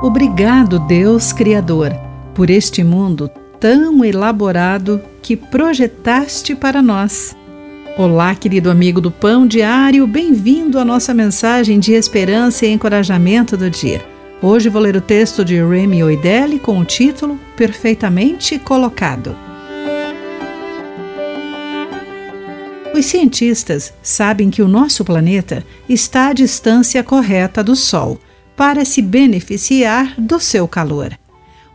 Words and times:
Obrigado, 0.00 0.78
Deus 0.78 1.32
Criador, 1.32 1.92
por 2.32 2.50
este 2.50 2.84
mundo 2.84 3.28
tão 3.58 4.04
elaborado 4.04 5.02
que 5.20 5.36
projetaste 5.36 6.54
para 6.54 6.80
nós. 6.80 7.36
Olá, 7.96 8.32
querido 8.36 8.70
amigo 8.70 9.00
do 9.00 9.10
Pão 9.10 9.44
Diário, 9.44 10.06
bem-vindo 10.06 10.78
à 10.78 10.84
nossa 10.84 11.12
mensagem 11.12 11.80
de 11.80 11.94
esperança 11.94 12.64
e 12.64 12.72
encorajamento 12.72 13.56
do 13.56 13.68
dia. 13.68 14.00
Hoje 14.40 14.68
vou 14.68 14.80
ler 14.80 14.94
o 14.94 15.00
texto 15.00 15.44
de 15.44 15.60
Remy 15.60 16.04
Oidelli 16.04 16.60
com 16.60 16.78
o 16.78 16.84
título 16.84 17.36
Perfeitamente 17.56 18.56
Colocado. 18.56 19.36
Os 22.94 23.04
cientistas 23.04 23.92
sabem 24.00 24.48
que 24.48 24.62
o 24.62 24.68
nosso 24.68 25.04
planeta 25.04 25.64
está 25.88 26.28
à 26.28 26.32
distância 26.32 27.02
correta 27.02 27.64
do 27.64 27.74
Sol 27.74 28.20
para 28.58 28.84
se 28.84 29.00
beneficiar 29.00 30.14
do 30.18 30.40
seu 30.40 30.66
calor. 30.66 31.16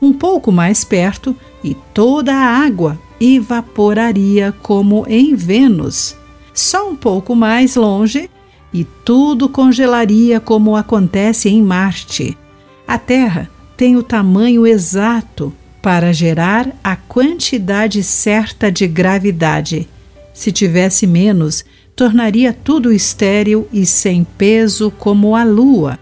Um 0.01 0.11
pouco 0.11 0.51
mais 0.51 0.83
perto 0.83 1.33
e 1.63 1.73
toda 1.93 2.35
a 2.35 2.57
água 2.65 2.99
evaporaria 3.21 4.53
como 4.61 5.05
em 5.07 5.33
Vênus. 5.33 6.13
Só 6.53 6.89
um 6.89 6.93
pouco 6.93 7.33
mais 7.33 7.77
longe 7.77 8.29
e 8.73 8.83
tudo 8.83 9.47
congelaria 9.47 10.41
como 10.41 10.75
acontece 10.75 11.47
em 11.47 11.63
Marte. 11.63 12.37
A 12.85 12.97
Terra 12.97 13.49
tem 13.77 13.95
o 13.95 14.03
tamanho 14.03 14.67
exato 14.67 15.53
para 15.81 16.11
gerar 16.11 16.67
a 16.83 16.97
quantidade 16.97 18.03
certa 18.03 18.69
de 18.69 18.87
gravidade. 18.87 19.87
Se 20.33 20.51
tivesse 20.51 21.07
menos, 21.07 21.63
tornaria 21.95 22.51
tudo 22.51 22.91
estéril 22.91 23.69
e 23.71 23.85
sem 23.85 24.25
peso 24.25 24.91
como 24.91 25.33
a 25.33 25.45
Lua. 25.45 25.97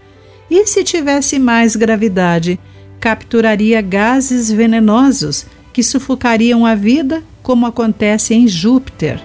E 0.54 0.66
se 0.66 0.84
tivesse 0.84 1.38
mais 1.38 1.74
gravidade, 1.74 2.60
capturaria 3.00 3.80
gases 3.80 4.52
venenosos 4.52 5.46
que 5.72 5.82
sufocariam 5.82 6.66
a 6.66 6.74
vida, 6.74 7.22
como 7.42 7.64
acontece 7.64 8.34
em 8.34 8.46
Júpiter. 8.46 9.18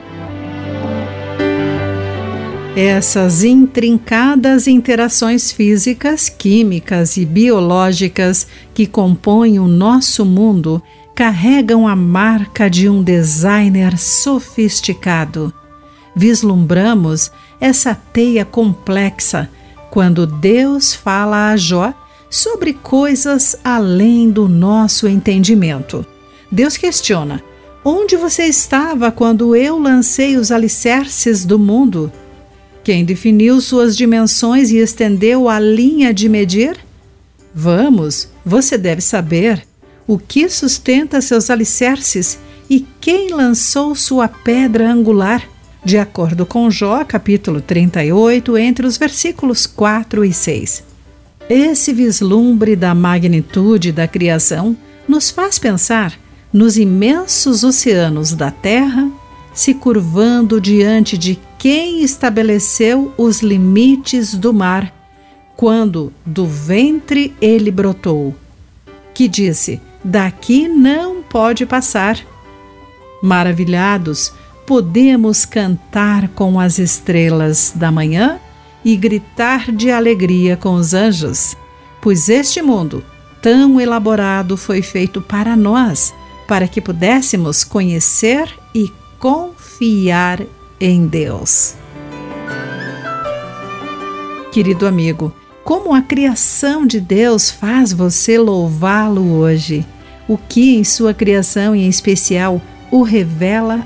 Essas 2.78 3.44
intrincadas 3.44 4.68
interações 4.68 5.52
físicas, 5.52 6.30
químicas 6.30 7.18
e 7.18 7.26
biológicas 7.26 8.48
que 8.74 8.88
compõem 8.88 9.60
o 9.60 9.68
nosso 9.68 10.24
mundo 10.26 10.82
carregam 11.14 11.86
a 11.86 11.96
marca 11.96 12.70
de 12.70 12.88
um 12.88 13.04
designer 13.04 13.98
sofisticado. 13.98 15.54
Vislumbramos 16.16 17.30
essa 17.60 17.94
teia 17.94 18.46
complexa 18.46 19.50
quando 19.90 20.28
Deus 20.28 20.94
fala 20.94 21.52
a 21.52 21.58
Jó 21.58 21.94
sobre 22.30 22.74
coisas 22.74 23.56
além 23.64 24.30
do 24.30 24.48
nosso 24.48 25.08
entendimento. 25.08 26.06
Deus 26.52 26.78
questiona: 26.78 27.44
Onde 27.84 28.16
você 28.16 28.44
estava 28.44 29.12
quando 29.12 29.56
eu 29.56 29.80
lancei 29.80 30.38
os 30.38 30.52
alicerces 30.52 31.46
do 31.46 31.58
mundo? 31.58 32.12
Quem 32.84 33.04
definiu 33.04 33.60
suas 33.60 33.98
dimensões 33.98 34.72
e 34.72 34.78
estendeu 34.78 35.50
a 35.50 35.60
linha 35.60 36.14
de 36.14 36.30
medir? 36.30 36.78
Vamos, 37.54 38.30
você 38.46 38.78
deve 38.78 39.02
saber 39.02 39.66
o 40.08 40.18
que 40.18 40.48
sustenta 40.50 41.20
seus 41.22 41.50
alicerces 41.50 42.40
e 42.70 42.86
quem 43.02 43.34
lançou 43.34 43.96
sua 43.96 44.28
pedra 44.28 44.90
angular, 44.90 45.44
de 45.84 45.98
acordo 45.98 46.46
com 46.46 46.70
Jó, 46.70 47.04
capítulo 47.06 47.62
38, 47.62 48.58
entre 48.58 48.86
os 48.86 48.98
versículos 48.98 49.66
4 49.66 50.26
e 50.26 50.34
6. 50.34 50.84
Esse 51.50 51.94
vislumbre 51.94 52.76
da 52.76 52.94
magnitude 52.94 53.92
da 53.92 54.08
criação 54.08 54.76
nos 55.08 55.30
faz 55.30 55.58
pensar 55.58 56.14
nos 56.52 56.78
imensos 56.78 57.64
oceanos 57.64 58.34
da 58.34 58.52
Terra 58.52 59.10
se 59.54 59.74
curvando 59.74 60.62
diante 60.62 61.18
de 61.18 61.40
quem 61.58 62.04
estabeleceu 62.04 63.12
os 63.18 63.42
limites 63.42 64.36
do 64.36 64.54
mar, 64.54 64.94
quando 65.56 66.14
do 66.24 66.46
ventre 66.46 67.36
ele 67.42 67.72
brotou, 67.72 68.36
que 69.16 69.28
disse: 69.28 69.82
Daqui 70.04 70.68
não 70.68 71.24
pode 71.24 71.66
passar. 71.66 72.20
Maravilhados, 73.24 74.32
podemos 74.68 75.46
cantar 75.46 76.28
com 76.28 76.60
as 76.60 76.78
estrelas 76.78 77.72
da 77.74 77.90
manhã 77.90 78.38
e 78.84 78.98
gritar 78.98 79.72
de 79.72 79.90
alegria 79.90 80.58
com 80.58 80.74
os 80.74 80.94
anjos, 80.94 81.56
pois 82.02 82.28
este 82.28 82.62
mundo 82.62 83.02
tão 83.42 83.80
elaborado 83.80 84.58
foi 84.58 84.82
feito 84.82 85.22
para 85.22 85.56
nós, 85.56 86.14
para 86.46 86.68
que 86.68 86.82
pudéssemos 86.82 87.64
conhecer 87.64 88.54
e 88.76 88.92
confiar 89.18 90.42
em 90.82 91.08
Deus. 91.08 91.76
Querido 94.52 94.86
amigo, 94.86 95.34
como 95.64 95.94
a 95.94 96.02
criação 96.02 96.86
de 96.86 97.00
Deus 97.00 97.50
faz 97.50 97.94
você 97.94 98.38
louvá-lo 98.38 99.32
hoje? 99.32 99.86
O 100.28 100.38
que 100.38 100.76
em 100.76 100.84
sua 100.84 101.14
criação 101.14 101.74
em 101.74 101.88
especial 101.88 102.62
o 102.92 103.02
revela 103.02 103.86